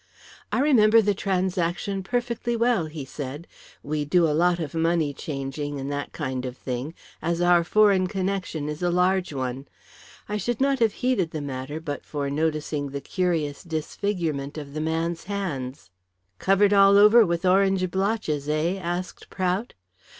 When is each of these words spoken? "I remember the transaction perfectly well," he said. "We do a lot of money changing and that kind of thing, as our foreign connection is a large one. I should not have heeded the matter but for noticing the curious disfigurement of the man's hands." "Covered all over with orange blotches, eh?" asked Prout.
"I 0.51 0.61
remember 0.61 0.99
the 0.99 1.13
transaction 1.13 2.01
perfectly 2.01 2.55
well," 2.55 2.87
he 2.87 3.05
said. 3.05 3.45
"We 3.83 4.03
do 4.03 4.27
a 4.27 4.33
lot 4.33 4.57
of 4.57 4.73
money 4.73 5.13
changing 5.13 5.79
and 5.79 5.91
that 5.91 6.11
kind 6.11 6.43
of 6.43 6.57
thing, 6.57 6.95
as 7.21 7.39
our 7.39 7.63
foreign 7.63 8.07
connection 8.07 8.67
is 8.67 8.81
a 8.81 8.89
large 8.89 9.31
one. 9.31 9.67
I 10.27 10.37
should 10.37 10.59
not 10.59 10.79
have 10.79 10.93
heeded 11.05 11.29
the 11.29 11.39
matter 11.41 11.79
but 11.79 12.03
for 12.03 12.31
noticing 12.31 12.89
the 12.89 12.99
curious 12.99 13.61
disfigurement 13.61 14.57
of 14.57 14.73
the 14.73 14.81
man's 14.81 15.25
hands." 15.25 15.91
"Covered 16.39 16.73
all 16.73 16.97
over 16.97 17.23
with 17.23 17.45
orange 17.45 17.91
blotches, 17.91 18.49
eh?" 18.49 18.77
asked 18.81 19.29
Prout. 19.29 19.75